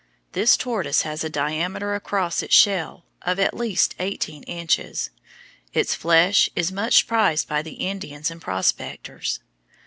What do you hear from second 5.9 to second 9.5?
flesh is much prized by the Indians and prospectors.